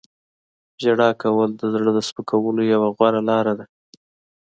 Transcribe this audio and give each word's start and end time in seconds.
•ژړا 0.81 1.09
کول 1.21 1.49
د 1.55 1.61
زړه 1.73 1.91
د 1.93 1.99
سپکولو 2.09 2.61
یوه 2.73 2.89
غوره 2.95 3.21
لاره 3.29 3.53
ده. 3.59 3.65